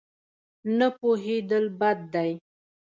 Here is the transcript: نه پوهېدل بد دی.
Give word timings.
نه 0.77 0.87
پوهېدل 0.99 1.65
بد 1.79 1.99
دی. 2.13 2.31